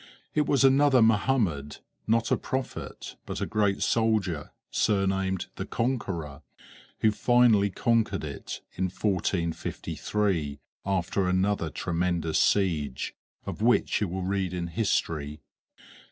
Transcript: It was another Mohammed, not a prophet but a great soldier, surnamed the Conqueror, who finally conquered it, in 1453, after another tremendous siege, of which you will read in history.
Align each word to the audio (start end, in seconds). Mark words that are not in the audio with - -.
It 0.33 0.47
was 0.47 0.63
another 0.63 0.99
Mohammed, 1.03 1.77
not 2.07 2.31
a 2.31 2.35
prophet 2.35 3.17
but 3.27 3.39
a 3.39 3.45
great 3.45 3.83
soldier, 3.83 4.49
surnamed 4.71 5.45
the 5.57 5.65
Conqueror, 5.67 6.41
who 7.01 7.11
finally 7.11 7.69
conquered 7.69 8.23
it, 8.23 8.61
in 8.73 8.85
1453, 8.85 10.59
after 10.87 11.29
another 11.29 11.69
tremendous 11.69 12.39
siege, 12.39 13.13
of 13.45 13.61
which 13.61 14.01
you 14.01 14.07
will 14.07 14.23
read 14.23 14.55
in 14.55 14.69
history. 14.69 15.43